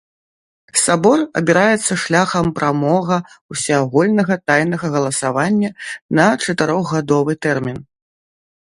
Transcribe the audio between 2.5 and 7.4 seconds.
прамога ўсеагульнага тайнага галасавання на чатырохгадовы